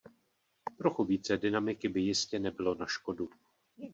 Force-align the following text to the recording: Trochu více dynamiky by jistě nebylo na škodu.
Trochu 0.77 1.03
více 1.05 1.37
dynamiky 1.37 1.89
by 1.89 2.01
jistě 2.01 2.39
nebylo 2.39 2.75
na 2.75 2.85
škodu. 2.87 3.29